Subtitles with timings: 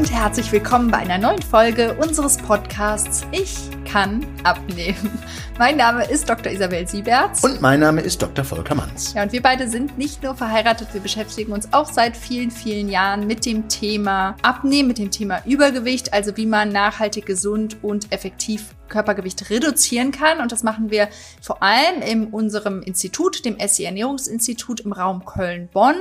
[0.00, 3.54] und herzlich willkommen bei einer neuen Folge unseres Podcasts Ich
[3.84, 5.18] kann abnehmen.
[5.58, 6.50] Mein Name ist Dr.
[6.50, 7.44] Isabel Sieberts.
[7.44, 8.42] Und mein Name ist Dr.
[8.42, 9.12] Volker Manns.
[9.12, 12.88] Ja, und wir beide sind nicht nur verheiratet, wir beschäftigen uns auch seit vielen, vielen
[12.88, 18.10] Jahren mit dem Thema Abnehmen, mit dem Thema Übergewicht, also wie man nachhaltig gesund und
[18.10, 20.40] effektiv Körpergewicht reduzieren kann.
[20.40, 21.10] Und das machen wir
[21.42, 25.96] vor allem in unserem Institut, dem SI Ernährungsinstitut im Raum Köln-Bonn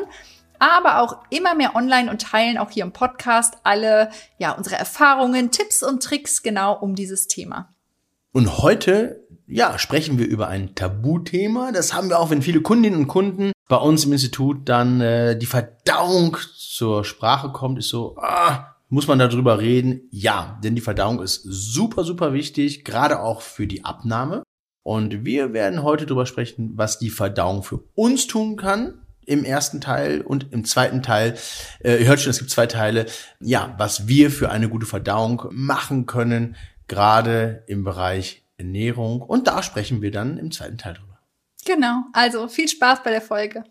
[0.59, 5.51] aber auch immer mehr online und teilen auch hier im Podcast alle, ja, unsere Erfahrungen,
[5.51, 7.73] Tipps und Tricks genau um dieses Thema.
[8.31, 11.71] Und heute, ja, sprechen wir über ein Tabuthema.
[11.71, 15.37] Das haben wir auch, wenn viele Kundinnen und Kunden bei uns im Institut dann äh,
[15.37, 20.01] die Verdauung zur Sprache kommt, ist so, ah, muss man darüber reden?
[20.11, 24.43] Ja, denn die Verdauung ist super, super wichtig, gerade auch für die Abnahme.
[24.83, 29.79] Und wir werden heute darüber sprechen, was die Verdauung für uns tun kann, im ersten
[29.79, 31.37] Teil und im zweiten Teil,
[31.83, 33.05] äh, ihr hört schon, es gibt zwei Teile,
[33.39, 36.55] ja, was wir für eine gute Verdauung machen können,
[36.87, 39.21] gerade im Bereich Ernährung.
[39.21, 41.19] Und da sprechen wir dann im zweiten Teil drüber.
[41.65, 43.63] Genau, also viel Spaß bei der Folge.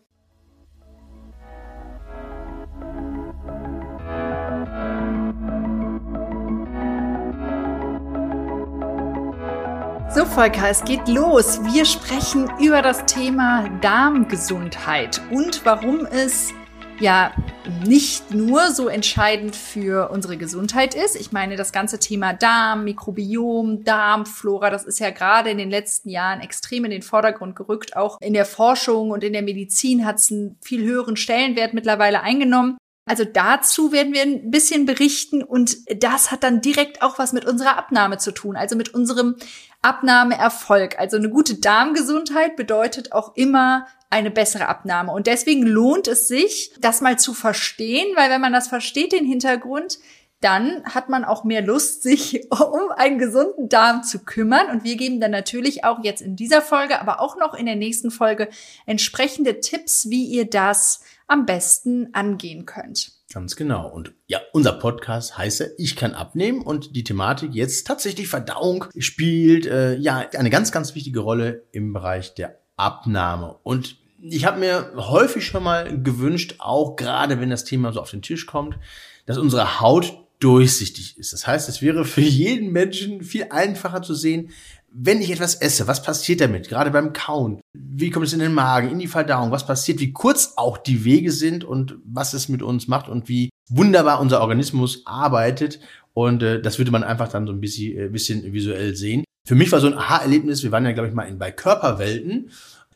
[10.10, 11.60] So, Volker, es geht los.
[11.64, 16.48] Wir sprechen über das Thema Darmgesundheit und warum es
[16.98, 17.30] ja
[17.86, 21.14] nicht nur so entscheidend für unsere Gesundheit ist.
[21.14, 26.08] Ich meine, das ganze Thema Darm, Mikrobiom, Darmflora, das ist ja gerade in den letzten
[26.08, 27.94] Jahren extrem in den Vordergrund gerückt.
[27.94, 32.22] Auch in der Forschung und in der Medizin hat es einen viel höheren Stellenwert mittlerweile
[32.22, 32.78] eingenommen.
[33.08, 37.44] Also dazu werden wir ein bisschen berichten und das hat dann direkt auch was mit
[37.44, 39.36] unserer Abnahme zu tun, also mit unserem
[39.82, 40.98] Abnahmeerfolg.
[40.98, 45.12] Also eine gute Darmgesundheit bedeutet auch immer eine bessere Abnahme.
[45.12, 49.24] Und deswegen lohnt es sich, das mal zu verstehen, weil wenn man das versteht, den
[49.24, 49.98] Hintergrund,
[50.40, 54.70] dann hat man auch mehr Lust, sich um einen gesunden Darm zu kümmern.
[54.70, 57.76] Und wir geben dann natürlich auch jetzt in dieser Folge, aber auch noch in der
[57.76, 58.48] nächsten Folge
[58.86, 63.12] entsprechende Tipps, wie ihr das am besten angehen könnt.
[63.32, 63.88] Ganz genau.
[63.88, 69.66] Und ja, unser Podcast heißt Ich kann abnehmen und die Thematik jetzt tatsächlich Verdauung spielt
[69.66, 73.58] äh, ja eine ganz, ganz wichtige Rolle im Bereich der Abnahme.
[73.62, 78.10] Und ich habe mir häufig schon mal gewünscht, auch gerade wenn das Thema so auf
[78.10, 78.78] den Tisch kommt,
[79.26, 81.32] dass unsere Haut durchsichtig ist.
[81.32, 84.50] Das heißt, es wäre für jeden Menschen viel einfacher zu sehen,
[84.90, 86.68] wenn ich etwas esse, was passiert damit?
[86.68, 87.60] Gerade beim Kauen.
[87.74, 89.50] Wie kommt es in den Magen, in die Verdauung?
[89.50, 90.00] Was passiert?
[90.00, 94.20] Wie kurz auch die Wege sind und was es mit uns macht und wie wunderbar
[94.20, 95.80] unser Organismus arbeitet.
[96.14, 99.24] Und äh, das würde man einfach dann so ein bisschen, äh, bisschen visuell sehen.
[99.46, 102.50] Für mich war so ein Aha-Erlebnis, wir waren ja, glaube ich, mal in, bei Körperwelten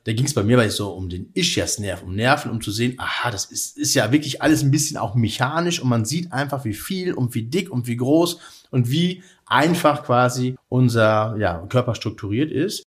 [0.04, 2.94] da ging es bei mir weil so um den Ischiasnerv, um Nerven, um zu sehen,
[2.98, 6.64] aha, das ist, ist ja wirklich alles ein bisschen auch mechanisch und man sieht einfach,
[6.64, 8.38] wie viel und wie dick und wie groß
[8.70, 12.82] und wie einfach quasi unser ja, Körper strukturiert ist.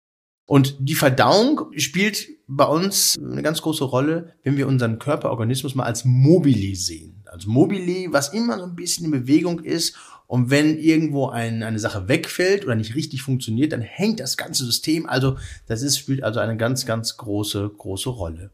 [0.45, 5.85] Und die Verdauung spielt bei uns eine ganz große Rolle, wenn wir unseren Körperorganismus mal
[5.85, 7.23] als Mobili sehen.
[7.25, 9.95] Also Mobili, was immer so ein bisschen in Bewegung ist
[10.33, 14.65] und wenn irgendwo ein, eine Sache wegfällt oder nicht richtig funktioniert, dann hängt das ganze
[14.65, 15.05] System.
[15.05, 18.49] Also das ist, spielt also eine ganz, ganz große, große Rolle.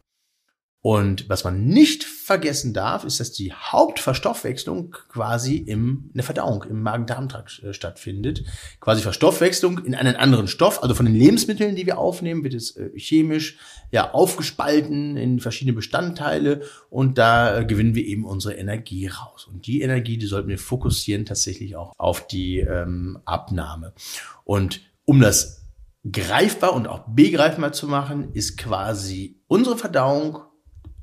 [0.81, 6.63] Und was man nicht vergessen darf, ist, dass die Hauptverstoffwechslung quasi im, in der Verdauung,
[6.63, 8.45] im Magen-Darm-Trakt äh, stattfindet.
[8.79, 10.81] Quasi Verstoffwechslung in einen anderen Stoff.
[10.81, 13.57] Also von den Lebensmitteln, die wir aufnehmen, wird es äh, chemisch
[13.91, 19.49] ja aufgespalten in verschiedene Bestandteile und da äh, gewinnen wir eben unsere Energie raus.
[19.51, 23.93] Und die Energie, die sollten wir fokussieren tatsächlich auch auf die ähm, Abnahme.
[24.45, 25.65] Und um das
[26.09, 30.39] greifbar und auch begreifbar zu machen, ist quasi unsere Verdauung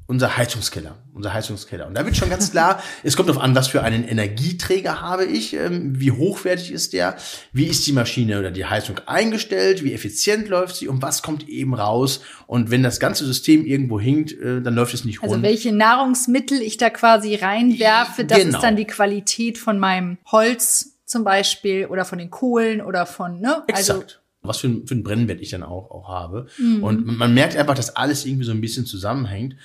[0.08, 1.86] unser Heizungskeller, unser Heizungskeller.
[1.86, 5.24] Und da wird schon ganz klar, es kommt darauf an, was für einen Energieträger habe
[5.24, 7.16] ich, ähm, wie hochwertig ist der,
[7.52, 11.48] wie ist die Maschine oder die Heizung eingestellt, wie effizient läuft sie und was kommt
[11.48, 12.20] eben raus.
[12.46, 15.44] Und wenn das ganze System irgendwo hinkt, äh, dann läuft es nicht also rund.
[15.44, 18.56] Also welche Nahrungsmittel ich da quasi reinwerfe, das genau.
[18.56, 23.40] ist dann die Qualität von meinem Holz zum Beispiel oder von den Kohlen oder von,
[23.40, 23.64] ne?
[23.68, 24.02] Also Exakt.
[24.02, 26.46] Also was für ein, für ein Brennwert ich dann auch, auch habe.
[26.58, 26.82] Mhm.
[26.82, 29.56] Und man merkt einfach, dass alles irgendwie so ein bisschen zusammenhängt.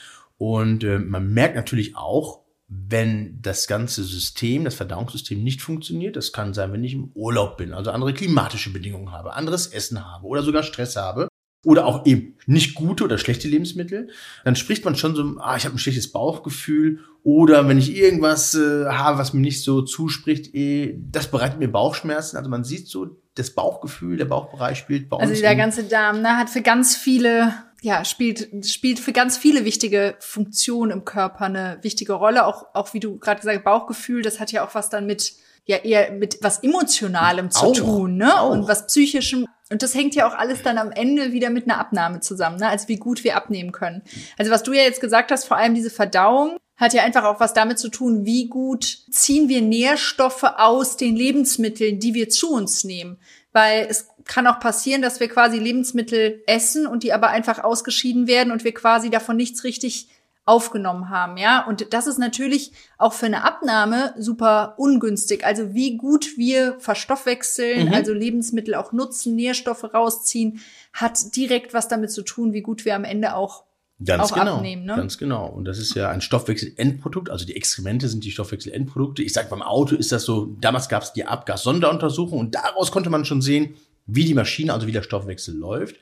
[0.42, 6.34] Und äh, man merkt natürlich auch, wenn das ganze System, das Verdauungssystem nicht funktioniert, das
[6.34, 10.26] kann sein, wenn ich im Urlaub bin, also andere klimatische Bedingungen habe, anderes Essen habe
[10.26, 11.28] oder sogar Stress habe
[11.64, 14.10] oder auch eben nicht gute oder schlechte Lebensmittel,
[14.44, 18.56] dann spricht man schon so, ah, ich habe ein schlechtes Bauchgefühl oder wenn ich irgendwas
[18.56, 22.38] äh, habe, was mir nicht so zuspricht, eh, das bereitet mir Bauchschmerzen.
[22.38, 25.32] Also man sieht so, das Bauchgefühl, der Bauchbereich spielt bei also uns.
[25.32, 29.66] Also der ganze Darm ne, hat für ganz viele ja, spielt, spielt für ganz viele
[29.66, 32.45] wichtige Funktionen im Körper eine wichtige Rolle.
[32.45, 35.33] Auch, auch wie du gerade gesagt hast, Bauchgefühl, das hat ja auch was dann mit,
[35.66, 38.39] ja, eher mit was Emotionalem zu Auch, tun, ne?
[38.39, 38.51] auch.
[38.51, 39.48] Und was Psychischem.
[39.72, 42.68] Und das hängt ja auch alles dann am Ende wieder mit einer Abnahme zusammen, ne?
[42.68, 44.04] Also wie gut wir abnehmen können.
[44.38, 47.39] Also was du ja jetzt gesagt hast, vor allem diese Verdauung, hat ja einfach auch
[47.39, 52.51] was damit zu tun, wie gut ziehen wir Nährstoffe aus den Lebensmitteln, die wir zu
[52.51, 53.19] uns nehmen.
[53.54, 58.28] Weil es kann auch passieren, dass wir quasi Lebensmittel essen und die aber einfach ausgeschieden
[58.28, 60.08] werden und wir quasi davon nichts richtig
[60.44, 61.66] aufgenommen haben, ja.
[61.68, 65.46] Und das ist natürlich auch für eine Abnahme super ungünstig.
[65.46, 67.94] Also wie gut wir verstoffwechseln, Mhm.
[67.94, 70.60] also Lebensmittel auch nutzen, Nährstoffe rausziehen,
[70.94, 73.66] hat direkt was damit zu tun, wie gut wir am Ende auch
[74.04, 74.96] Ganz auch genau, abnehmen, ne?
[74.96, 75.46] ganz genau.
[75.46, 79.22] Und das ist ja ein Stoffwechselendprodukt, also die Exkremente sind die Stoffwechselendprodukte.
[79.22, 83.12] Ich sag beim Auto ist das so, damals gab es die Abgas-Sonderuntersuchung und daraus konnte
[83.12, 83.76] man schon sehen,
[84.13, 85.96] wie die Maschine, also wie der Stoffwechsel läuft.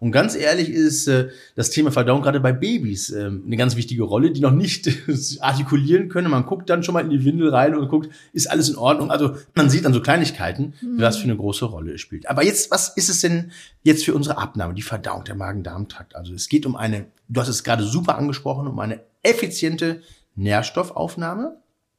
[0.00, 4.04] Und ganz ehrlich ist äh, das Thema Verdauung gerade bei Babys ähm, eine ganz wichtige
[4.04, 4.88] Rolle, die noch nicht
[5.40, 6.30] artikulieren können.
[6.30, 9.10] Man guckt dann schon mal in die Windel rein und guckt, ist alles in Ordnung?
[9.10, 12.28] Also man sieht dann so Kleinigkeiten, was für eine große Rolle es spielt.
[12.28, 13.50] Aber jetzt, was ist es denn
[13.82, 16.14] jetzt für unsere Abnahme, die Verdauung, der Magen-Darm-Trakt?
[16.14, 20.02] Also es geht um eine, du hast es gerade super angesprochen, um eine effiziente
[20.36, 21.56] Nährstoffaufnahme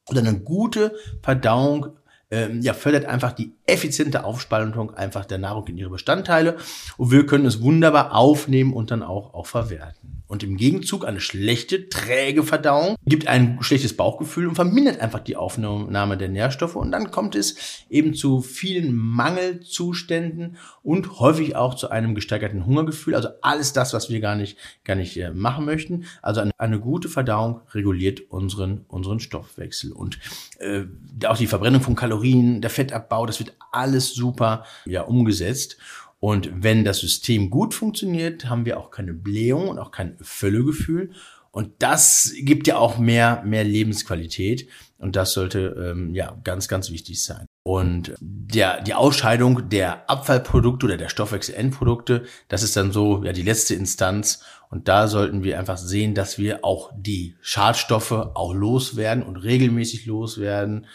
[0.08, 1.90] oder eine gute Verdauung
[2.30, 6.56] ähm, ja, fördert einfach die effiziente Aufspaltung einfach der Nahrung in ihre Bestandteile
[6.96, 10.09] und wir können es wunderbar aufnehmen und dann auch, auch verwerten.
[10.30, 15.34] Und im Gegenzug eine schlechte, träge Verdauung gibt ein schlechtes Bauchgefühl und vermindert einfach die
[15.34, 17.56] Aufnahme der Nährstoffe und dann kommt es
[17.90, 23.16] eben zu vielen Mangelzuständen und häufig auch zu einem gesteigerten Hungergefühl.
[23.16, 26.04] Also alles das, was wir gar nicht, gar nicht äh, machen möchten.
[26.22, 30.20] Also eine, eine gute Verdauung reguliert unseren, unseren Stoffwechsel und
[30.60, 30.84] äh,
[31.26, 35.76] auch die Verbrennung von Kalorien, der Fettabbau, das wird alles super ja, umgesetzt.
[36.20, 41.12] Und wenn das System gut funktioniert, haben wir auch keine Blähung und auch kein Völlegefühl.
[41.50, 44.68] Und das gibt ja auch mehr, mehr Lebensqualität.
[44.98, 47.46] Und das sollte ähm, ja ganz, ganz wichtig sein.
[47.62, 53.42] Und der, die Ausscheidung der Abfallprodukte oder der Stoffwechselendprodukte, das ist dann so ja die
[53.42, 54.44] letzte Instanz.
[54.68, 60.06] Und da sollten wir einfach sehen, dass wir auch die Schadstoffe auch loswerden und regelmäßig
[60.06, 60.86] loswerden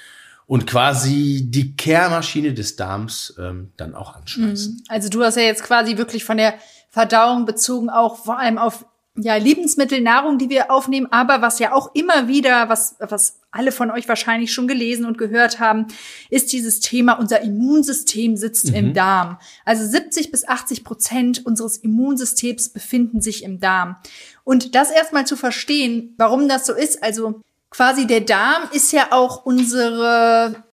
[0.47, 4.83] und quasi die Kehrmaschine des Darms ähm, dann auch anschmeißen.
[4.89, 6.55] Also du hast ja jetzt quasi wirklich von der
[6.89, 8.85] Verdauung bezogen auch vor allem auf
[9.17, 13.71] ja, Lebensmittel, Nahrung, die wir aufnehmen, aber was ja auch immer wieder, was, was alle
[13.71, 15.87] von euch wahrscheinlich schon gelesen und gehört haben,
[16.29, 19.37] ist dieses Thema, unser Immunsystem sitzt im Darm.
[19.63, 23.95] Also 70 bis 80 Prozent unseres Immunsystems befinden sich im Darm.
[24.43, 29.07] Und das erstmal zu verstehen, warum das so ist, also quasi der Darm ist ja
[29.11, 30.65] auch unsere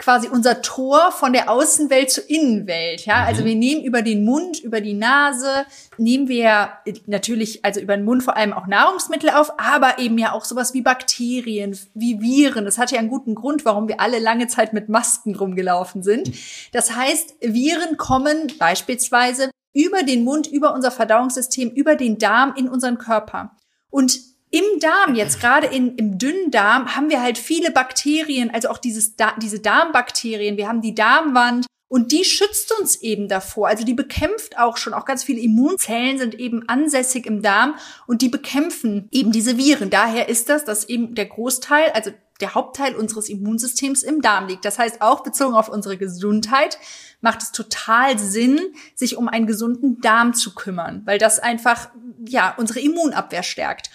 [0.00, 3.24] quasi unser Tor von der Außenwelt zur Innenwelt, ja?
[3.24, 5.66] Also wir nehmen über den Mund, über die Nase,
[5.98, 6.70] nehmen wir
[7.06, 10.74] natürlich also über den Mund vor allem auch Nahrungsmittel auf, aber eben ja auch sowas
[10.74, 12.64] wie Bakterien, wie Viren.
[12.64, 16.32] Das hat ja einen guten Grund, warum wir alle lange Zeit mit Masken rumgelaufen sind.
[16.72, 22.68] Das heißt, Viren kommen beispielsweise über den Mund, über unser Verdauungssystem, über den Darm in
[22.68, 23.54] unseren Körper.
[23.90, 28.68] Und im Darm, jetzt gerade in, im dünnen Darm, haben wir halt viele Bakterien, also
[28.68, 30.56] auch dieses, diese Darmbakterien.
[30.56, 33.68] Wir haben die Darmwand und die schützt uns eben davor.
[33.68, 37.76] Also die bekämpft auch schon, auch ganz viele Immunzellen sind eben ansässig im Darm
[38.06, 39.90] und die bekämpfen eben diese Viren.
[39.90, 44.64] Daher ist das, dass eben der Großteil, also der Hauptteil unseres Immunsystems im Darm liegt.
[44.64, 46.78] Das heißt, auch bezogen auf unsere Gesundheit
[47.20, 48.58] macht es total Sinn,
[48.94, 51.90] sich um einen gesunden Darm zu kümmern, weil das einfach,
[52.26, 53.90] ja, unsere Immunabwehr stärkt.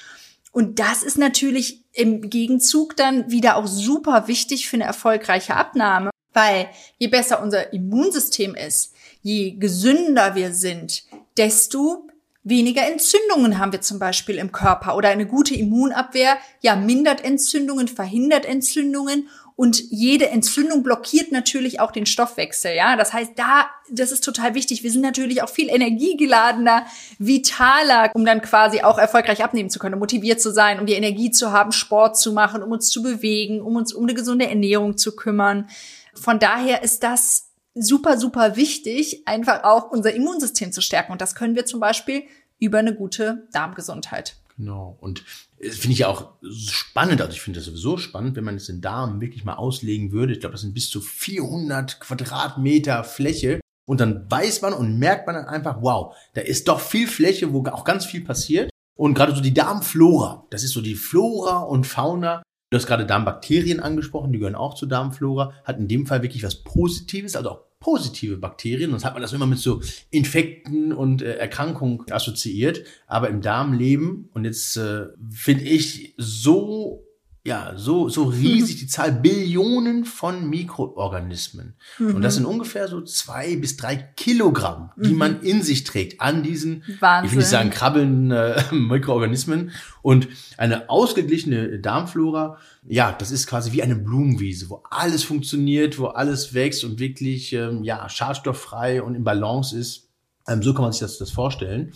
[0.55, 6.12] Und das ist natürlich im Gegenzug dann wieder auch super wichtig für eine erfolgreiche Abnahme,
[6.31, 11.03] weil je besser unser Immunsystem ist, je gesünder wir sind,
[11.35, 12.07] desto
[12.45, 14.95] weniger Entzündungen haben wir zum Beispiel im Körper.
[14.95, 21.91] Oder eine gute Immunabwehr, ja, mindert Entzündungen, verhindert Entzündungen und jede Entzündung blockiert natürlich auch
[21.91, 22.97] den Stoffwechsel, ja.
[22.97, 24.83] Das heißt, da, das ist total wichtig.
[24.83, 26.85] Wir sind natürlich auch viel energiegeladener,
[27.19, 30.93] vitaler, um dann quasi auch erfolgreich abnehmen zu können, um motiviert zu sein, um die
[30.93, 34.47] Energie zu haben, Sport zu machen, um uns zu bewegen, um uns um eine gesunde
[34.47, 35.69] Ernährung zu kümmern.
[36.13, 41.13] Von daher ist das super, super wichtig, einfach auch unser Immunsystem zu stärken.
[41.13, 42.24] Und das können wir zum Beispiel
[42.59, 44.35] über eine gute Darmgesundheit.
[44.57, 44.97] Genau.
[45.01, 45.24] Und
[45.72, 47.22] finde ich ja auch spannend.
[47.22, 50.34] Also ich finde das sowieso spannend, wenn man jetzt den Darm wirklich mal auslegen würde.
[50.34, 53.60] Ich glaube, das sind bis zu 400 Quadratmeter Fläche.
[53.88, 57.53] Und dann weiß man und merkt man dann einfach, wow, da ist doch viel Fläche,
[57.53, 58.69] wo auch ganz viel passiert.
[58.98, 62.41] Und gerade so die Darmflora, das ist so die Flora und Fauna.
[62.72, 66.43] Du hast gerade Darmbakterien angesprochen, die gehören auch zur Darmflora, hat in dem Fall wirklich
[66.43, 68.89] was Positives, also auch positive Bakterien.
[68.89, 72.83] Sonst hat man das immer mit so Infekten und äh, Erkrankungen assoziiert.
[73.05, 77.04] Aber im Darm leben, und jetzt äh, finde ich so
[77.45, 81.75] ja, so, so riesig die Zahl Billionen von Mikroorganismen.
[81.99, 82.15] Mhm.
[82.15, 85.17] Und das sind ungefähr so zwei bis drei Kilogramm, die mhm.
[85.17, 87.25] man in sich trägt an diesen, Wahnsinn.
[87.25, 89.69] ich will nicht sagen krabbelnden äh, Mikroorganismen.
[90.01, 96.07] Und eine ausgeglichene Darmflora, ja, das ist quasi wie eine Blumenwiese, wo alles funktioniert, wo
[96.07, 100.09] alles wächst und wirklich, ähm, ja, schadstofffrei und in Balance ist.
[100.47, 101.93] Ähm, so kann man sich das, das vorstellen.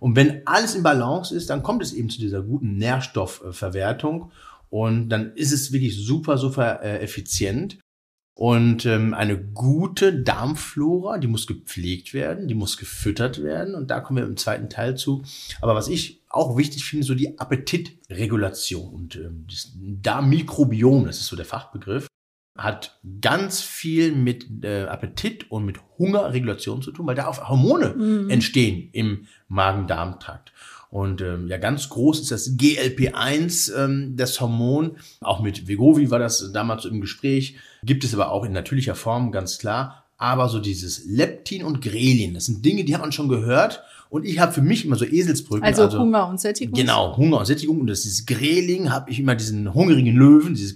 [0.00, 4.30] Und wenn alles in Balance ist, dann kommt es eben zu dieser guten Nährstoffverwertung.
[4.76, 7.78] Und dann ist es wirklich super, super äh, effizient.
[8.34, 13.74] Und ähm, eine gute Darmflora, die muss gepflegt werden, die muss gefüttert werden.
[13.74, 15.22] Und da kommen wir im zweiten Teil zu.
[15.62, 21.28] Aber was ich auch wichtig finde, so die Appetitregulation und ähm, das Darmmikrobiom, das ist
[21.28, 22.06] so der Fachbegriff,
[22.58, 27.94] hat ganz viel mit äh, Appetit und mit Hungerregulation zu tun, weil da auch Hormone
[27.94, 28.28] mhm.
[28.28, 30.52] entstehen im Magen-Darm-Trakt.
[30.96, 34.96] Und ähm, ja, ganz groß ist das GLP-1, ähm, das Hormon.
[35.20, 37.58] Auch mit Vegovi war das damals im Gespräch.
[37.82, 40.06] Gibt es aber auch in natürlicher Form, ganz klar.
[40.16, 43.82] Aber so dieses Leptin und Grelin, das sind Dinge, die hat man schon gehört.
[44.08, 45.64] Und ich habe für mich immer so Eselsbrücken.
[45.64, 46.74] Also, also, Hunger und Sättigung.
[46.74, 47.80] Genau, Hunger und Sättigung.
[47.80, 50.74] Und das ist Greling, habe ich immer diesen hungrigen Löwen, dieses,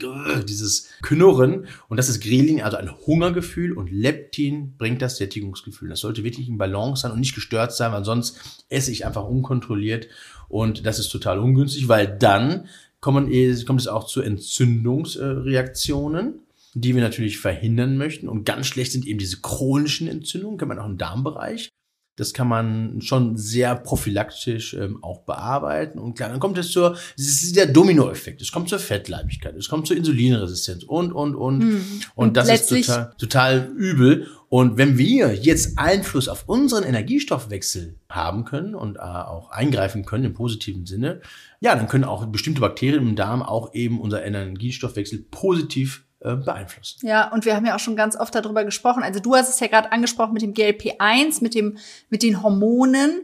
[0.49, 1.67] dieses Knurren.
[1.89, 3.73] Und das ist Greling, also ein Hungergefühl.
[3.73, 5.89] Und Leptin bringt das Sättigungsgefühl.
[5.89, 9.25] Das sollte wirklich in Balance sein und nicht gestört sein, weil sonst esse ich einfach
[9.25, 10.09] unkontrolliert.
[10.49, 12.67] Und das ist total ungünstig, weil dann
[13.01, 13.31] kommen,
[13.65, 16.41] kommt es auch zu Entzündungsreaktionen
[16.75, 18.29] die wir natürlich verhindern möchten.
[18.29, 21.71] Und ganz schlecht sind eben diese chronischen Entzündungen, kann man auch im Darmbereich.
[22.17, 25.99] Das kann man schon sehr prophylaktisch ähm, auch bearbeiten.
[25.99, 28.43] Und klar, dann kommt es zur, es ist der Dominoeffekt.
[28.43, 31.59] Es kommt zur Fettleibigkeit, es kommt zur Insulinresistenz und, und, und.
[31.61, 32.01] Mhm.
[32.15, 34.27] Und, das ist total, total übel.
[34.49, 40.25] Und wenn wir jetzt Einfluss auf unseren Energiestoffwechsel haben können und äh, auch eingreifen können
[40.25, 41.21] im positiven Sinne,
[41.61, 47.07] ja, dann können auch bestimmte Bakterien im Darm auch eben unser Energiestoffwechsel positiv beeinflussen.
[47.07, 49.03] Ja, und wir haben ja auch schon ganz oft darüber gesprochen.
[49.03, 51.79] Also du hast es ja gerade angesprochen mit dem GLP-1, mit dem,
[52.11, 53.23] mit den Hormonen.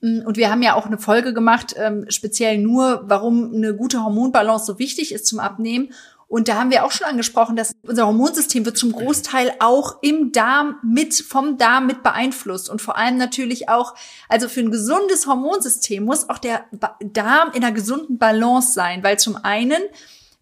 [0.00, 4.02] Mm, und wir haben ja auch eine Folge gemacht, ähm, speziell nur, warum eine gute
[4.02, 5.90] Hormonbalance so wichtig ist zum Abnehmen.
[6.26, 10.30] Und da haben wir auch schon angesprochen, dass unser Hormonsystem wird zum Großteil auch im
[10.30, 12.68] Darm mit, vom Darm mit beeinflusst.
[12.68, 13.94] Und vor allem natürlich auch,
[14.28, 16.66] also für ein gesundes Hormonsystem muss auch der
[17.00, 19.80] Darm in einer gesunden Balance sein, weil zum einen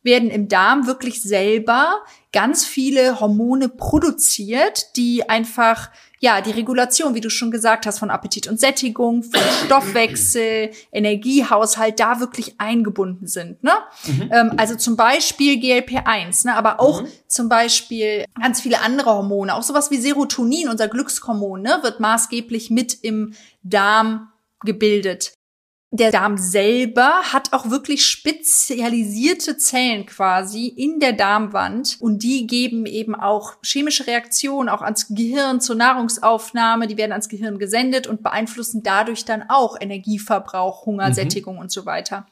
[0.07, 1.99] werden im Darm wirklich selber
[2.33, 8.11] ganz viele Hormone produziert, die einfach ja, die Regulation, wie du schon gesagt hast, von
[8.11, 13.63] Appetit und Sättigung, von Stoffwechsel, Energiehaushalt da wirklich eingebunden sind.
[13.63, 13.73] Ne?
[14.07, 14.31] Mhm.
[14.33, 16.57] Ähm, also zum Beispiel GLP-1, ne?
[16.57, 17.09] aber auch mhm.
[17.27, 21.81] zum Beispiel ganz viele andere Hormone, auch sowas wie Serotonin, unser Glückshormon, ne?
[21.83, 24.29] wird maßgeblich mit im Darm
[24.65, 25.35] gebildet
[25.97, 32.87] der Darm selber hat auch wirklich spezialisierte Zellen quasi in der Darmwand und die geben
[32.87, 38.23] eben auch chemische Reaktionen auch ans Gehirn zur Nahrungsaufnahme, die werden ans Gehirn gesendet und
[38.23, 41.61] beeinflussen dadurch dann auch Energieverbrauch, Hungersättigung mhm.
[41.63, 42.27] und so weiter.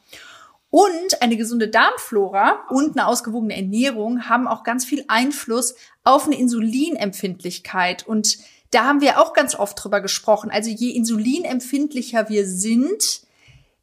[0.71, 6.37] Und eine gesunde Darmflora und eine ausgewogene Ernährung haben auch ganz viel Einfluss auf eine
[6.37, 8.39] Insulinempfindlichkeit und
[8.73, 10.51] da haben wir auch ganz oft drüber gesprochen.
[10.51, 13.21] Also je insulinempfindlicher wir sind,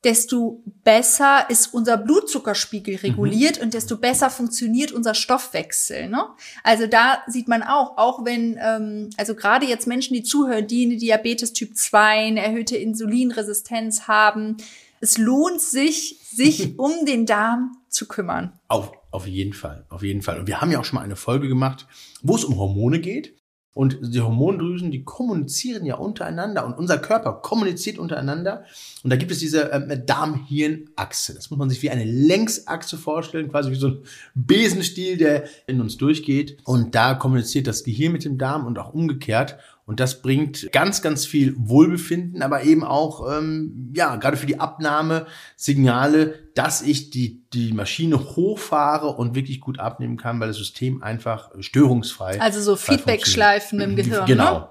[0.04, 3.00] desto besser ist unser Blutzuckerspiegel mhm.
[3.02, 3.66] reguliert mhm.
[3.66, 6.10] und desto besser funktioniert unser Stoffwechsel.
[6.10, 6.24] Ne?
[6.64, 10.86] Also da sieht man auch, auch wenn, ähm, also gerade jetzt Menschen, die zuhören, die
[10.86, 14.58] eine Diabetes Typ 2, eine erhöhte Insulinresistenz haben,
[15.02, 18.54] es lohnt sich, sich um den Darm zu kümmern.
[18.68, 20.40] Auf, auf jeden Fall, auf jeden Fall.
[20.40, 21.86] Und wir haben ja auch schon mal eine Folge gemacht,
[22.24, 23.36] wo es um Hormone geht.
[23.74, 28.66] Und die Hormondrüsen, die kommunizieren ja untereinander und unser Körper kommuniziert untereinander.
[29.02, 31.34] Und da gibt es diese äh, Darm-Hirn-Achse.
[31.34, 34.00] Das muss man sich wie eine Längsachse vorstellen, quasi wie so ein
[34.36, 36.58] Besenstiel, der in uns durchgeht.
[36.66, 39.58] Und da kommuniziert das Gehirn mit dem Darm und auch umgekehrt.
[39.86, 44.60] Und das bringt ganz, ganz viel Wohlbefinden, aber eben auch, ähm, ja, gerade für die
[44.60, 50.58] Abnahme Signale, dass ich die, die Maschine hochfahre und wirklich gut abnehmen kann, weil das
[50.58, 52.40] System einfach störungsfrei.
[52.40, 54.26] Also so Feedback-Schleifen im Gehirn.
[54.26, 54.60] Genau.
[54.60, 54.70] Ne?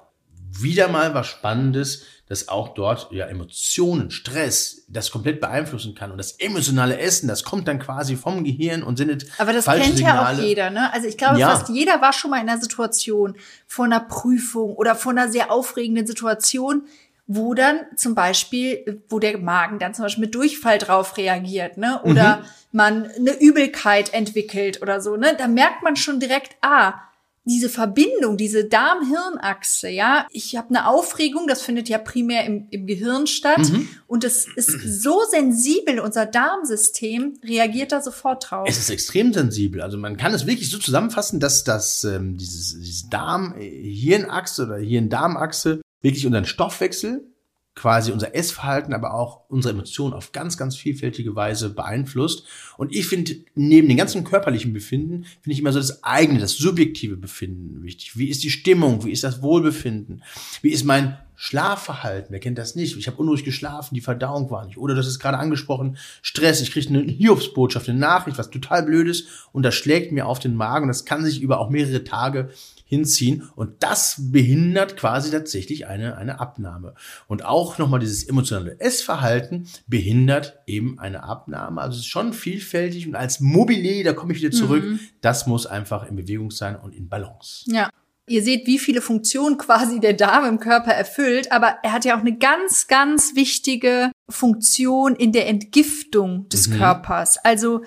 [0.51, 6.19] Wieder mal was Spannendes, dass auch dort ja Emotionen, Stress das komplett beeinflussen kann und
[6.19, 10.39] das emotionale Essen, das kommt dann quasi vom Gehirn und sendet Aber das kennt Signale.
[10.39, 10.93] ja auch jeder, ne?
[10.93, 11.51] Also ich glaube, ja.
[11.51, 15.51] fast jeder war schon mal in einer Situation vor einer Prüfung oder vor einer sehr
[15.51, 16.85] aufregenden Situation,
[17.27, 22.01] wo dann zum Beispiel, wo der Magen dann zum Beispiel mit Durchfall drauf reagiert, ne?
[22.05, 22.45] Oder mhm.
[22.71, 25.35] man eine Übelkeit entwickelt oder so, ne?
[25.37, 26.95] Da merkt man schon direkt, ah,
[27.45, 32.87] diese Verbindung, diese Darm-Hirn-Achse, ja, ich habe eine Aufregung, das findet ja primär im, im
[32.87, 33.89] Gehirn statt mhm.
[34.07, 38.67] und es ist so sensibel, unser Darmsystem reagiert da sofort drauf.
[38.69, 42.79] Es ist extrem sensibel, also man kann es wirklich so zusammenfassen, dass das ähm, dieses,
[42.79, 47.30] dieses Darm-Hirn-Achse oder Hirn-Darm-Achse wirklich unseren Stoffwechsel
[47.75, 52.45] quasi unser Essverhalten, aber auch unsere Emotionen auf ganz, ganz vielfältige Weise beeinflusst.
[52.77, 56.53] Und ich finde, neben den ganzen körperlichen Befinden, finde ich immer so das eigene, das
[56.53, 58.19] subjektive Befinden wichtig.
[58.19, 59.05] Wie ist die Stimmung?
[59.05, 60.23] Wie ist das Wohlbefinden?
[60.63, 62.33] Wie ist mein Schlafverhalten?
[62.33, 62.99] Wer kennt das nicht?
[62.99, 64.77] Ich habe unruhig geschlafen, die Verdauung war nicht.
[64.77, 66.61] Oder das ist gerade angesprochen, Stress.
[66.61, 70.55] Ich kriege eine Hiobsbotschaft, eine Nachricht, was total blödes und das schlägt mir auf den
[70.55, 70.89] Magen.
[70.89, 72.51] Das kann sich über auch mehrere Tage
[72.91, 76.95] hinziehen und das behindert quasi tatsächlich eine, eine Abnahme.
[77.29, 81.81] Und auch nochmal dieses emotionale Essverhalten behindert eben eine Abnahme.
[81.81, 84.99] Also es ist schon vielfältig und als Mobile, da komme ich wieder zurück, mhm.
[85.21, 87.65] das muss einfach in Bewegung sein und in Balance.
[87.67, 87.91] Ja.
[88.27, 92.17] Ihr seht, wie viele Funktionen quasi der Darm im Körper erfüllt, aber er hat ja
[92.17, 96.79] auch eine ganz, ganz wichtige Funktion in der Entgiftung des mhm.
[96.79, 97.39] Körpers.
[97.45, 97.83] Also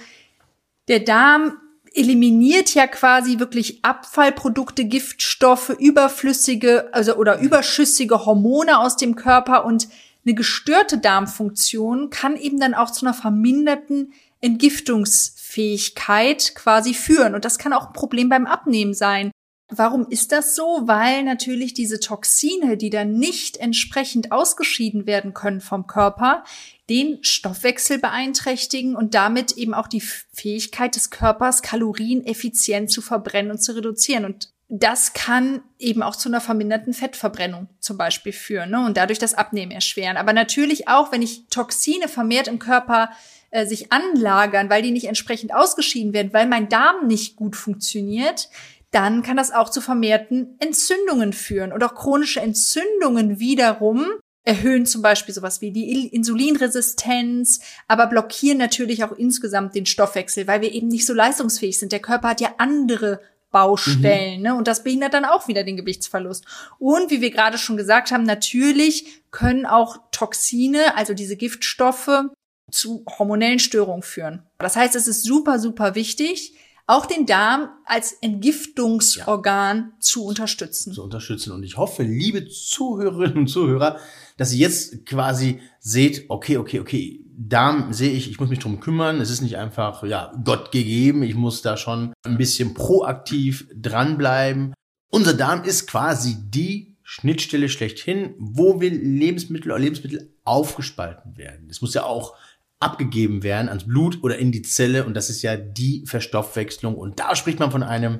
[0.88, 1.58] der Darm
[1.94, 9.88] eliminiert ja quasi wirklich Abfallprodukte, Giftstoffe, überflüssige, also oder überschüssige Hormone aus dem Körper und
[10.26, 17.34] eine gestörte Darmfunktion kann eben dann auch zu einer verminderten Entgiftungsfähigkeit quasi führen.
[17.36, 19.32] Und das kann auch ein Problem beim Abnehmen sein.
[19.78, 20.82] Warum ist das so?
[20.84, 26.44] Weil natürlich diese Toxine, die dann nicht entsprechend ausgeschieden werden können vom Körper,
[26.90, 33.52] den Stoffwechsel beeinträchtigen und damit eben auch die Fähigkeit des Körpers, Kalorien effizient zu verbrennen
[33.52, 34.26] und zu reduzieren.
[34.26, 38.86] Und das kann eben auch zu einer verminderten Fettverbrennung zum Beispiel führen ne?
[38.86, 40.18] und dadurch das Abnehmen erschweren.
[40.18, 43.12] Aber natürlich auch, wenn ich Toxine vermehrt im Körper
[43.52, 48.50] äh, sich anlagern, weil die nicht entsprechend ausgeschieden werden, weil mein Darm nicht gut funktioniert,
[48.94, 51.74] dann kann das auch zu vermehrten Entzündungen führen.
[51.74, 54.06] Und auch chronische Entzündungen wiederum
[54.46, 60.62] erhöhen zum Beispiel sowas wie die Insulinresistenz, aber blockieren natürlich auch insgesamt den Stoffwechsel, weil
[60.62, 61.92] wir eben nicht so leistungsfähig sind.
[61.92, 64.44] Der Körper hat ja andere Baustellen, mhm.
[64.44, 64.56] ne?
[64.56, 66.46] Und das behindert dann auch wieder den Gewichtsverlust.
[66.80, 72.24] Und wie wir gerade schon gesagt haben, natürlich können auch Toxine, also diese Giftstoffe,
[72.72, 74.44] zu hormonellen Störungen führen.
[74.58, 80.00] Das heißt, es ist super, super wichtig, auch den Darm als Entgiftungsorgan ja.
[80.00, 80.94] zu unterstützen.
[80.94, 81.52] Zu unterstützen.
[81.52, 83.98] Und ich hoffe, liebe Zuhörerinnen und Zuhörer,
[84.38, 88.80] dass ihr jetzt quasi seht, okay, okay, okay, Darm sehe ich, ich muss mich drum
[88.80, 89.22] kümmern.
[89.22, 91.24] Es ist nicht einfach, ja, Gott gegeben.
[91.24, 94.74] Ich muss da schon ein bisschen proaktiv dranbleiben.
[95.10, 101.70] Unser Darm ist quasi die Schnittstelle schlechthin, wo wir Lebensmittel oder Lebensmittel aufgespalten werden.
[101.70, 102.36] Es muss ja auch
[102.84, 107.20] abgegeben werden ans Blut oder in die Zelle und das ist ja die Verstoffwechslung und
[107.20, 108.20] da spricht man von einem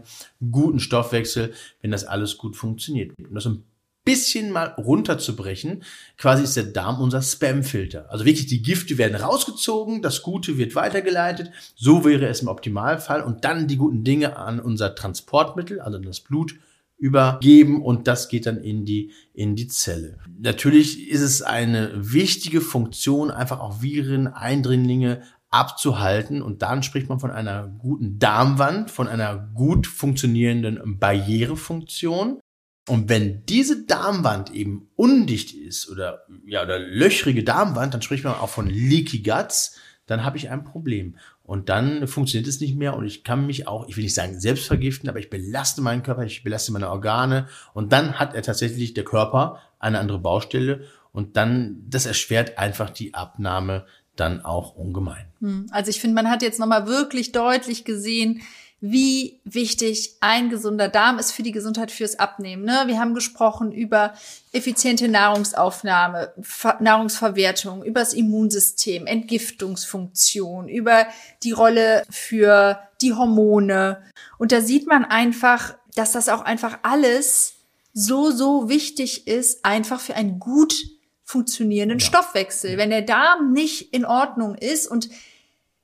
[0.52, 3.12] guten Stoffwechsel, wenn das alles gut funktioniert.
[3.20, 3.66] Um das ein
[4.06, 5.84] bisschen mal runterzubrechen,
[6.18, 8.10] quasi ist der Darm unser Spamfilter.
[8.10, 13.22] Also wirklich die Gifte werden rausgezogen, das Gute wird weitergeleitet, so wäre es im Optimalfall
[13.22, 16.56] und dann die guten Dinge an unser Transportmittel, also das Blut
[17.04, 20.20] übergeben und das geht dann in die, in die Zelle.
[20.40, 27.20] Natürlich ist es eine wichtige Funktion, einfach auch Viren, Eindringlinge abzuhalten und dann spricht man
[27.20, 32.40] von einer guten Darmwand, von einer gut funktionierenden Barrierefunktion.
[32.88, 38.36] Und wenn diese Darmwand eben undicht ist oder ja oder löchrige Darmwand, dann spricht man
[38.36, 41.16] auch von Leaky Guts, dann habe ich ein Problem.
[41.44, 44.40] Und dann funktioniert es nicht mehr und ich kann mich auch, ich will nicht sagen
[44.40, 48.42] selbst vergiften, aber ich belaste meinen Körper, ich belaste meine Organe und dann hat er
[48.42, 53.86] tatsächlich der Körper eine andere Baustelle und dann, das erschwert einfach die Abnahme
[54.16, 55.26] dann auch ungemein.
[55.40, 58.42] Hm, also ich finde, man hat jetzt nochmal wirklich deutlich gesehen,
[58.86, 62.66] wie wichtig ein gesunder Darm ist für die Gesundheit, fürs Abnehmen.
[62.66, 62.84] Ne?
[62.88, 64.14] Wir haben gesprochen über
[64.52, 71.08] effiziente Nahrungsaufnahme, Ver Nahrungsverwertung, über das Immunsystem, Entgiftungsfunktion, über
[71.44, 74.04] die Rolle für die Hormone.
[74.38, 77.54] Und da sieht man einfach, dass das auch einfach alles
[77.94, 80.76] so, so wichtig ist, einfach für einen gut
[81.24, 82.06] funktionierenden ja.
[82.06, 82.78] Stoffwechsel.
[82.78, 85.08] Wenn der Darm nicht in Ordnung ist und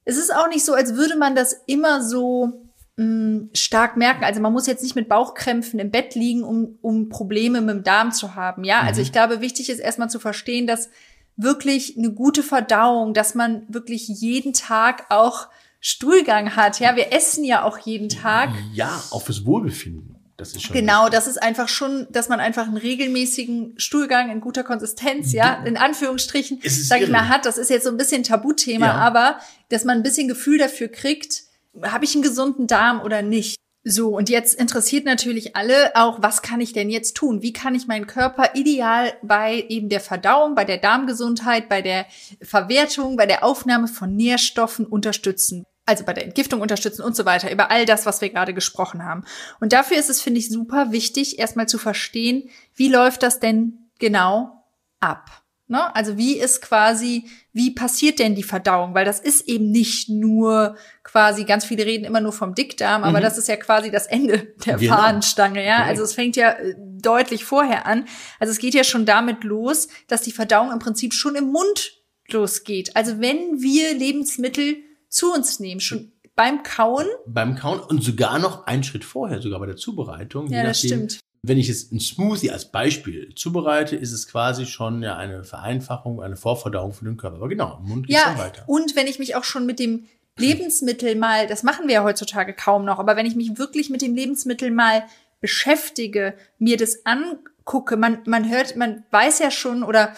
[0.03, 2.68] es ist auch nicht so, als würde man das immer so
[2.99, 4.23] mh, stark merken.
[4.23, 7.83] Also man muss jetzt nicht mit Bauchkrämpfen im Bett liegen, um, um Probleme mit dem
[7.83, 8.63] Darm zu haben.
[8.63, 9.05] Ja, also mhm.
[9.05, 10.89] ich glaube, wichtig ist erstmal zu verstehen, dass
[11.37, 15.47] wirklich eine gute Verdauung, dass man wirklich jeden Tag auch
[15.79, 16.81] Stuhlgang hat.
[16.81, 18.49] Ja, wir essen ja auch jeden Tag.
[18.73, 20.17] Ja, auch fürs Wohlbefinden.
[20.35, 21.19] Das ist schon genau, richtig.
[21.19, 25.75] das ist einfach schon, dass man einfach einen regelmäßigen Stuhlgang in guter Konsistenz, ja, in
[25.75, 27.45] Anführungsstrichen, sag ich mal, hat.
[27.45, 28.93] Das ist jetzt so ein bisschen Tabuthema, ja.
[28.93, 31.48] aber dass man ein bisschen Gefühl dafür kriegt,
[31.83, 33.57] habe ich einen gesunden Darm oder nicht?
[33.83, 37.41] So, und jetzt interessiert natürlich alle auch, was kann ich denn jetzt tun?
[37.41, 42.05] Wie kann ich meinen Körper ideal bei eben der Verdauung, bei der Darmgesundheit, bei der
[42.41, 45.63] Verwertung, bei der Aufnahme von Nährstoffen unterstützen?
[45.85, 49.05] Also bei der Entgiftung unterstützen und so weiter, über all das, was wir gerade gesprochen
[49.05, 49.23] haben.
[49.61, 53.89] Und dafür ist es, finde ich, super wichtig, erstmal zu verstehen, wie läuft das denn
[53.97, 54.65] genau
[54.99, 55.38] ab?
[55.69, 55.95] Ne?
[55.95, 58.95] Also wie ist quasi, wie passiert denn die Verdauung?
[58.95, 63.19] Weil das ist eben nicht nur quasi, ganz viele reden immer nur vom Dickdarm, aber
[63.19, 63.23] mhm.
[63.23, 64.95] das ist ja quasi das Ende der genau.
[64.95, 65.83] Fahnenstange, ja.
[65.83, 68.05] Also es fängt ja äh, deutlich vorher an.
[68.39, 72.01] Also es geht ja schon damit los, dass die Verdauung im Prinzip schon im Mund
[72.31, 72.95] losgeht.
[72.95, 74.77] Also wenn wir Lebensmittel
[75.07, 77.05] zu uns nehmen, schon beim Kauen.
[77.27, 80.47] Beim Kauen und sogar noch einen Schritt vorher, sogar bei der Zubereitung.
[80.47, 85.01] Ja, das stimmt wenn ich jetzt ein Smoothie als Beispiel zubereite, ist es quasi schon
[85.01, 87.37] ja eine Vereinfachung, eine Vorverdauung für den Körper.
[87.37, 88.63] Aber genau, im Mund geht ja, dann weiter.
[88.67, 90.05] Und wenn ich mich auch schon mit dem
[90.37, 94.01] Lebensmittel mal, das machen wir ja heutzutage kaum noch, aber wenn ich mich wirklich mit
[94.01, 95.03] dem Lebensmittel mal
[95.41, 100.13] beschäftige, mir das angucke, man, man hört, man weiß ja schon oder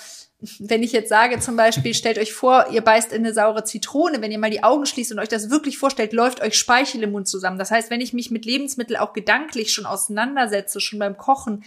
[0.60, 4.22] wenn ich jetzt sage zum Beispiel, stellt euch vor, ihr beißt in eine saure Zitrone,
[4.22, 7.12] wenn ihr mal die Augen schließt und euch das wirklich vorstellt, läuft euch Speichel im
[7.12, 7.60] Mund zusammen.
[7.60, 11.64] Das heißt, wenn ich mich mit Lebensmitteln auch gedanklich schon auseinandersetze, schon beim Kochen,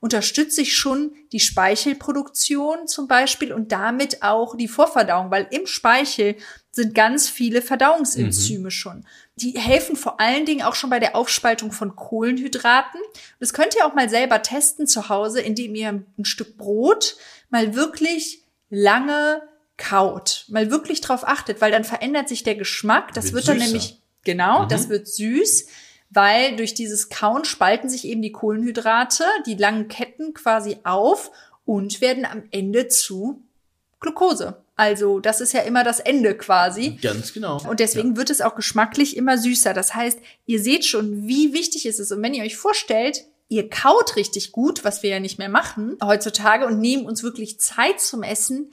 [0.00, 6.36] unterstütze ich schon die Speichelproduktion zum Beispiel und damit auch die Vorverdauung, weil im Speichel
[6.76, 8.70] sind ganz viele Verdauungsenzyme mhm.
[8.70, 9.06] schon.
[9.36, 13.00] Die helfen vor allen Dingen auch schon bei der Aufspaltung von Kohlenhydraten.
[13.40, 17.16] Das könnt ihr auch mal selber testen zu Hause, indem ihr ein Stück Brot
[17.48, 19.40] mal wirklich lange
[19.78, 23.14] kaut, mal wirklich drauf achtet, weil dann verändert sich der Geschmack.
[23.14, 24.68] Das wird, wird dann nämlich, genau, mhm.
[24.68, 25.68] das wird süß,
[26.10, 31.30] weil durch dieses Kauen spalten sich eben die Kohlenhydrate, die langen Ketten quasi auf
[31.64, 33.42] und werden am Ende zu
[33.98, 34.62] Glucose.
[34.76, 36.98] Also das ist ja immer das Ende quasi.
[37.00, 37.60] Ganz genau.
[37.66, 38.16] Und deswegen ja.
[38.18, 39.72] wird es auch geschmacklich immer süßer.
[39.72, 42.12] Das heißt, ihr seht schon, wie wichtig es ist.
[42.12, 45.96] Und wenn ihr euch vorstellt, ihr kaut richtig gut, was wir ja nicht mehr machen
[46.04, 48.70] heutzutage und nehmen uns wirklich Zeit zum Essen,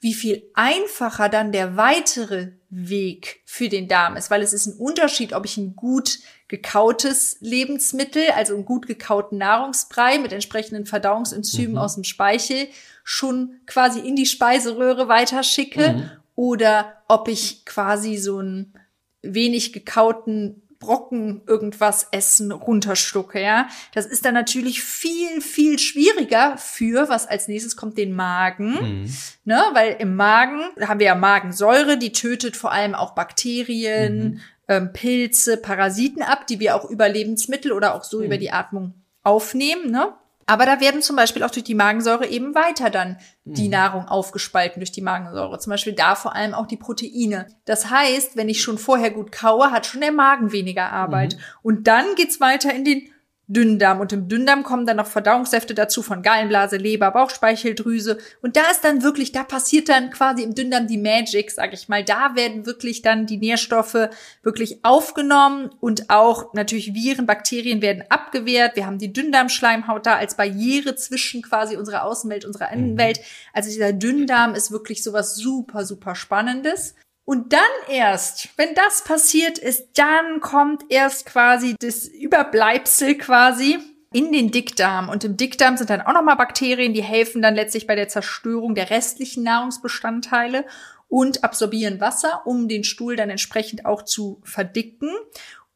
[0.00, 4.78] wie viel einfacher dann der weitere Weg für den Darm ist, weil es ist ein
[4.78, 11.72] Unterschied, ob ich ein gut gekautes Lebensmittel, also einen gut gekauten Nahrungsbrei mit entsprechenden Verdauungsenzymen
[11.72, 11.78] mhm.
[11.78, 12.68] aus dem Speichel
[13.04, 16.10] schon quasi in die Speiseröhre weiterschicke mhm.
[16.34, 18.74] oder ob ich quasi so einen
[19.22, 23.68] wenig gekauten Brocken irgendwas essen, runterschlucke, ja.
[23.94, 29.12] Das ist dann natürlich viel, viel schwieriger für, was als nächstes kommt, den Magen, mhm.
[29.44, 34.40] ne, weil im Magen haben wir ja Magensäure, die tötet vor allem auch Bakterien, mhm.
[34.68, 38.24] ähm, Pilze, Parasiten ab, die wir auch über Lebensmittel oder auch so mhm.
[38.26, 40.14] über die Atmung aufnehmen, ne.
[40.48, 43.70] Aber da werden zum Beispiel auch durch die Magensäure eben weiter dann die mhm.
[43.70, 45.58] Nahrung aufgespalten durch die Magensäure.
[45.58, 47.48] Zum Beispiel da vor allem auch die Proteine.
[47.66, 51.34] Das heißt, wenn ich schon vorher gut kaue, hat schon der Magen weniger Arbeit.
[51.34, 51.40] Mhm.
[51.60, 53.10] Und dann geht's weiter in den
[53.48, 54.00] Dünndarm.
[54.00, 58.18] Und im Dünndarm kommen dann noch Verdauungssäfte dazu von Gallenblase, Leber, Bauchspeicheldrüse.
[58.42, 61.88] Und da ist dann wirklich, da passiert dann quasi im Dünndarm die Magic, sag ich
[61.88, 62.04] mal.
[62.04, 64.10] Da werden wirklich dann die Nährstoffe
[64.42, 68.76] wirklich aufgenommen und auch natürlich Viren, Bakterien werden abgewehrt.
[68.76, 72.78] Wir haben die Dünndarmschleimhaut da als Barriere zwischen quasi unserer Außenwelt, unserer mhm.
[72.78, 73.20] Innenwelt.
[73.54, 76.94] Also dieser Dünndarm ist wirklich sowas super, super Spannendes.
[77.28, 77.60] Und dann
[77.90, 83.76] erst, wenn das passiert ist, dann kommt erst quasi das Überbleibsel quasi
[84.14, 85.10] in den Dickdarm.
[85.10, 88.74] Und im Dickdarm sind dann auch nochmal Bakterien, die helfen dann letztlich bei der Zerstörung
[88.74, 90.64] der restlichen Nahrungsbestandteile
[91.06, 95.10] und absorbieren Wasser, um den Stuhl dann entsprechend auch zu verdicken.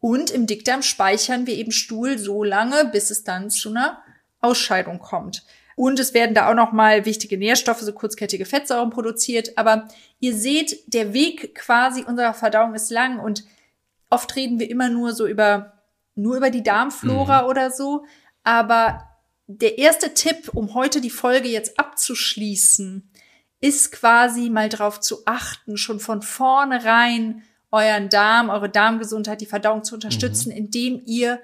[0.00, 4.02] Und im Dickdarm speichern wir eben Stuhl so lange, bis es dann zu einer
[4.40, 5.44] Ausscheidung kommt.
[5.76, 9.56] Und es werden da auch noch mal wichtige Nährstoffe, so kurzkettige Fettsäuren produziert.
[9.56, 9.88] Aber
[10.20, 13.44] ihr seht, der Weg quasi unserer Verdauung ist lang und
[14.10, 15.72] oft reden wir immer nur so über,
[16.14, 17.48] nur über die Darmflora mhm.
[17.48, 18.04] oder so.
[18.44, 19.08] Aber
[19.46, 23.10] der erste Tipp, um heute die Folge jetzt abzuschließen,
[23.60, 29.84] ist quasi mal darauf zu achten, schon von vornherein euren Darm, eure Darmgesundheit, die Verdauung
[29.84, 30.56] zu unterstützen, mhm.
[30.56, 31.40] indem ihr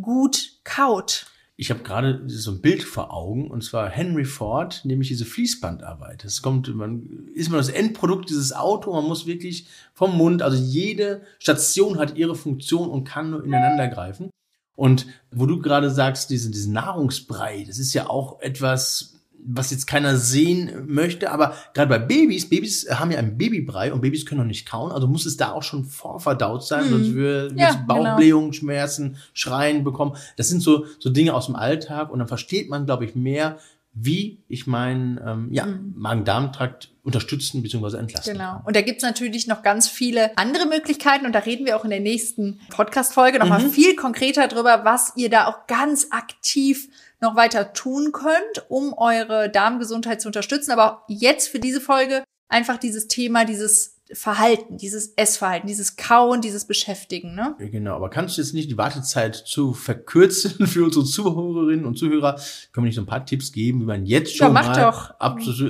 [0.00, 5.08] gut kaut ich habe gerade so ein Bild vor Augen, und zwar Henry Ford, nämlich
[5.08, 6.24] diese Fließbandarbeit.
[6.24, 10.56] Es kommt, man ist man das Endprodukt dieses Auto, man muss wirklich vom Mund, also
[10.56, 14.30] jede Station hat ihre Funktion und kann nur ineinander greifen.
[14.74, 19.11] Und wo du gerade sagst, diesen, diesen Nahrungsbrei, das ist ja auch etwas,
[19.44, 24.00] was jetzt keiner sehen möchte, aber gerade bei Babys, Babys haben ja einen Babybrei und
[24.00, 26.90] Babys können noch nicht kauen, also muss es da auch schon vorverdaut sein, mhm.
[26.90, 28.60] sonst wird ja, Bauchblähungen, genau.
[28.60, 30.16] Schmerzen, Schreien bekommen.
[30.36, 33.58] Das sind so, so Dinge aus dem Alltag und dann versteht man, glaube ich, mehr,
[33.94, 35.92] wie ich meinen ähm, ja, mhm.
[35.96, 37.98] Magen-Darm-Trakt unterstützen bzw.
[37.98, 38.52] entlasten Genau.
[38.52, 38.62] Kann.
[38.64, 41.90] Und da gibt's natürlich noch ganz viele andere Möglichkeiten und da reden wir auch in
[41.90, 43.70] der nächsten Podcast-Folge nochmal mhm.
[43.70, 46.88] viel konkreter drüber, was ihr da auch ganz aktiv
[47.22, 50.72] noch weiter tun könnt, um eure Darmgesundheit zu unterstützen.
[50.72, 56.66] Aber jetzt für diese Folge einfach dieses Thema, dieses Verhalten, dieses Essverhalten, dieses Kauen, dieses
[56.66, 57.54] Beschäftigen, ne?
[57.58, 62.34] Genau, aber kannst du jetzt nicht die Wartezeit zu verkürzen für unsere Zuhörerinnen und Zuhörer?
[62.72, 64.82] Können wir nicht so ein paar Tipps geben, wie man jetzt schon ja, mach mal
[64.82, 65.14] doch.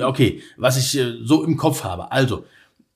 [0.02, 2.10] Okay, was ich äh, so im Kopf habe.
[2.10, 2.44] Also,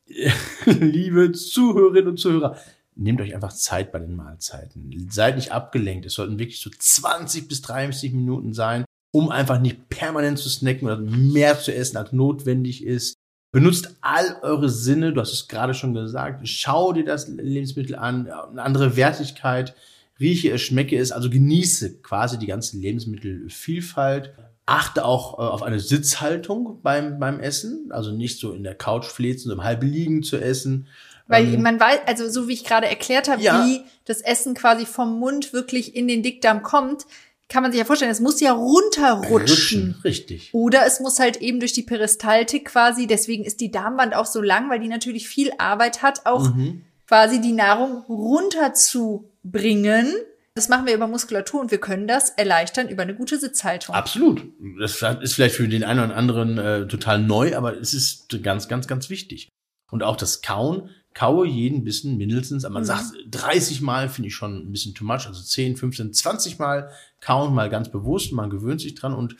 [0.64, 2.56] liebe Zuhörerinnen und Zuhörer,
[2.96, 5.08] nehmt euch einfach Zeit bei den Mahlzeiten.
[5.10, 6.06] Seid nicht abgelenkt.
[6.06, 10.86] Es sollten wirklich so 20 bis 30 Minuten sein, um einfach nicht permanent zu snacken
[10.86, 13.14] oder mehr zu essen, als notwendig ist.
[13.52, 16.46] Benutzt all eure Sinne, du hast es gerade schon gesagt.
[16.48, 19.74] Schau dir das Lebensmittel an, eine andere Wertigkeit,
[20.18, 24.34] rieche es, schmecke es, also genieße quasi die ganze Lebensmittelvielfalt.
[24.66, 29.06] Achte auch äh, auf eine Sitzhaltung beim, beim Essen, also nicht so in der Couch
[29.06, 30.88] flezen, so im halben Liegen zu essen.
[31.28, 33.66] Weil ähm, man weiß, also so wie ich gerade erklärt habe, ja.
[33.66, 37.06] wie das Essen quasi vom Mund wirklich in den Dickdarm kommt,
[37.48, 39.30] kann man sich ja vorstellen, es muss ja runterrutschen.
[39.30, 40.50] Rutschen, richtig.
[40.52, 44.42] Oder es muss halt eben durch die Peristaltik quasi, deswegen ist die Darmwand auch so
[44.42, 46.82] lang, weil die natürlich viel Arbeit hat, auch mhm.
[47.06, 50.12] quasi die Nahrung runterzubringen.
[50.54, 53.94] Das machen wir über Muskulatur und wir können das erleichtern über eine gute Sitzhaltung.
[53.94, 54.42] Absolut.
[54.80, 58.66] Das ist vielleicht für den einen oder anderen äh, total neu, aber es ist ganz,
[58.66, 59.50] ganz, ganz wichtig.
[59.90, 62.88] Und auch das Kauen kaue jeden Bissen mindestens, aber man mhm.
[62.88, 66.90] sagt 30 Mal finde ich schon ein bisschen too much, also 10, 15, 20 Mal
[67.20, 69.34] kauen mal ganz bewusst, man gewöhnt sich dran und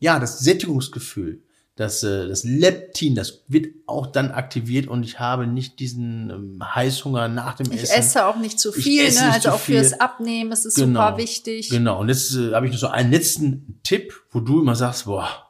[0.00, 1.42] ja, das Sättigungsgefühl,
[1.76, 6.74] das, äh, das Leptin, das wird auch dann aktiviert und ich habe nicht diesen ähm,
[6.74, 7.92] Heißhunger nach dem ich Essen.
[7.92, 9.32] Ich esse auch nicht zu viel, ne?
[9.32, 9.78] also auch viel.
[9.78, 11.70] fürs Abnehmen ist es genau, super wichtig.
[11.70, 15.04] Genau, und jetzt äh, habe ich noch so einen letzten Tipp, wo du immer sagst,
[15.04, 15.49] boah,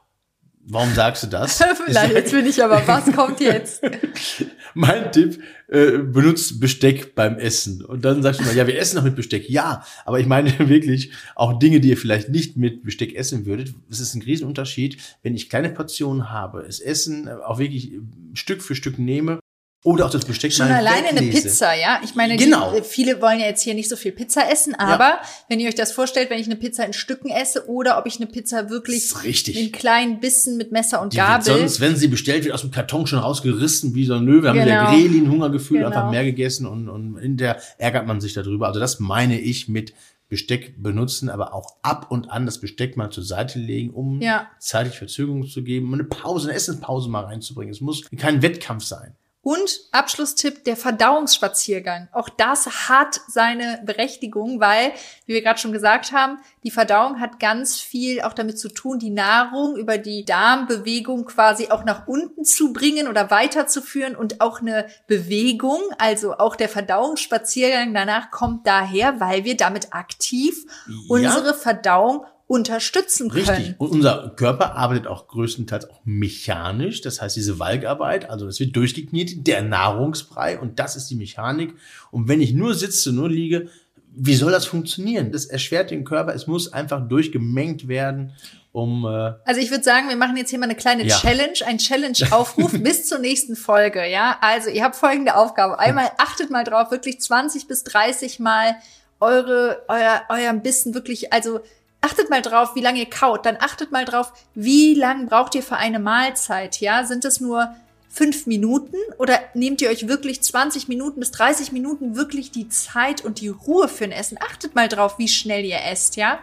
[0.67, 1.63] Warum sagst du das?
[1.85, 3.83] Vielleicht, jetzt bin ich aber, was kommt jetzt?
[4.75, 7.85] mein Tipp, äh, benutzt Besteck beim Essen.
[7.85, 9.49] Und dann sagst du mal, ja, wir essen noch mit Besteck.
[9.49, 13.75] Ja, aber ich meine wirklich auch Dinge, die ihr vielleicht nicht mit Besteck essen würdet.
[13.91, 17.93] Es ist ein Riesenunterschied, wenn ich kleine Portionen habe, es Essen auch wirklich
[18.35, 19.41] Stück für Stück nehme
[19.83, 22.01] oder auch das Besteck Schon alleine eine Pizza, ja.
[22.05, 22.75] Ich meine, genau.
[22.75, 25.21] die, viele wollen ja jetzt hier nicht so viel Pizza essen, aber ja.
[25.49, 28.17] wenn ihr euch das vorstellt, wenn ich eine Pizza in Stücken esse oder ob ich
[28.17, 29.11] eine Pizza wirklich
[29.49, 31.45] in kleinen Bissen mit Messer und die Gabel.
[31.45, 34.59] sonst, wenn sie bestellt wird, aus dem Karton schon rausgerissen wie so ein Löwe, haben
[34.59, 34.67] genau.
[34.67, 35.89] wieder Grelin Hungergefühl, genau.
[35.89, 38.67] einfach mehr gegessen und, und in der ärgert man sich darüber.
[38.67, 39.95] Also das meine ich mit
[40.29, 44.47] Besteck benutzen, aber auch ab und an das Besteck mal zur Seite legen, um ja.
[44.59, 47.73] zeitlich Verzögerung zu geben, um eine Pause, eine Essenspause mal reinzubringen.
[47.73, 49.17] Es muss kein Wettkampf sein.
[49.43, 52.09] Und Abschlusstipp, der Verdauungsspaziergang.
[52.13, 54.93] Auch das hat seine Berechtigung, weil,
[55.25, 58.99] wie wir gerade schon gesagt haben, die Verdauung hat ganz viel auch damit zu tun,
[58.99, 64.61] die Nahrung über die Darmbewegung quasi auch nach unten zu bringen oder weiterzuführen und auch
[64.61, 70.95] eine Bewegung, also auch der Verdauungsspaziergang danach kommt daher, weil wir damit aktiv ja.
[71.09, 73.47] unsere Verdauung unterstützen können.
[73.47, 73.75] Richtig.
[73.79, 77.01] Und unser Körper arbeitet auch größtenteils auch mechanisch.
[77.01, 81.75] Das heißt, diese Walkarbeit, also das wird durchgeknetet, der Nahrungsbrei und das ist die Mechanik.
[82.11, 83.69] Und wenn ich nur sitze, nur liege,
[84.17, 85.31] wie soll das funktionieren?
[85.31, 86.35] Das erschwert den Körper.
[86.35, 88.33] Es muss einfach durchgemengt werden,
[88.73, 89.05] um.
[89.05, 91.17] Äh also ich würde sagen, wir machen jetzt hier mal eine kleine ja.
[91.17, 94.05] Challenge, ein Challenge-Aufruf bis zur nächsten Folge.
[94.11, 98.75] Ja, also ihr habt folgende Aufgabe: Einmal achtet mal drauf, wirklich 20 bis 30 Mal
[99.21, 101.61] eure euer euren Bissen wirklich, also
[102.01, 103.47] achtet mal drauf, wie lange ihr kaut.
[103.47, 106.81] Dann achtet mal drauf, wie lang braucht ihr für eine Mahlzeit.
[106.81, 107.75] Ja, sind es nur
[108.09, 113.25] fünf Minuten oder nehmt ihr euch wirklich 20 Minuten bis 30 Minuten wirklich die Zeit
[113.25, 114.39] und die Ruhe für ein Essen?
[114.41, 116.41] Achtet mal drauf, wie schnell ihr esst, ja?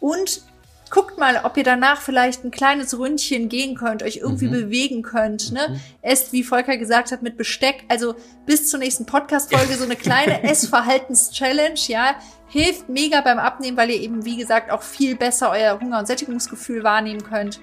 [0.00, 0.42] Und
[0.90, 4.52] guckt mal, ob ihr danach vielleicht ein kleines Ründchen gehen könnt, euch irgendwie mhm.
[4.52, 5.68] bewegen könnt, ne?
[5.70, 5.80] Mhm.
[6.02, 7.84] Esst, wie Volker gesagt hat, mit Besteck.
[7.88, 8.14] Also
[8.46, 12.16] bis zur nächsten Podcast-Folge so eine kleine Essverhaltens-Challenge, ja?
[12.48, 16.06] Hilft mega beim Abnehmen, weil ihr eben, wie gesagt, auch viel besser euer Hunger- und
[16.06, 17.60] Sättigungsgefühl wahrnehmen könnt.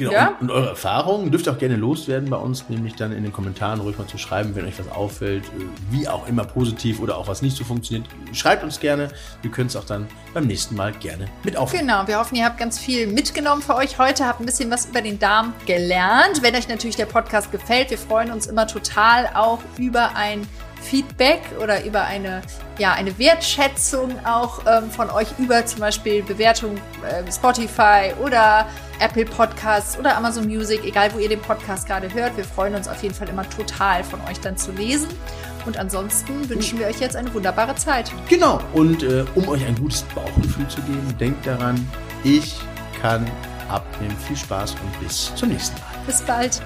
[0.00, 0.28] Genau, ja?
[0.40, 3.32] und, und, eure Erfahrungen dürft ihr auch gerne loswerden bei uns, nämlich dann in den
[3.32, 5.50] Kommentaren ruhig mal zu schreiben, wenn euch was auffällt, äh,
[5.90, 8.08] wie auch immer positiv oder auch was nicht so funktioniert.
[8.32, 9.10] Schreibt uns gerne,
[9.42, 11.86] wir können es auch dann beim nächsten Mal gerne mit aufnehmen.
[11.86, 14.86] Genau, wir hoffen, ihr habt ganz viel mitgenommen für euch heute, habt ein bisschen was
[14.86, 16.42] über den Darm gelernt.
[16.42, 20.46] Wenn euch natürlich der Podcast gefällt, wir freuen uns immer total auch über ein
[20.82, 22.42] Feedback oder über eine,
[22.78, 28.66] ja, eine Wertschätzung auch ähm, von euch über zum Beispiel Bewertung äh, Spotify oder
[29.00, 32.36] Apple Podcasts oder Amazon Music, egal wo ihr den Podcast gerade hört.
[32.36, 35.08] Wir freuen uns auf jeden Fall immer total von euch dann zu lesen.
[35.66, 38.10] Und ansonsten wünschen wir euch jetzt eine wunderbare Zeit.
[38.28, 38.60] Genau.
[38.72, 41.86] Und äh, um euch ein gutes Bauchgefühl zu geben, denkt daran,
[42.24, 42.56] ich
[43.00, 43.26] kann
[43.70, 44.16] Abnehmen.
[44.26, 46.04] Viel Spaß und bis zum nächsten Mal.
[46.06, 46.60] Bis bald.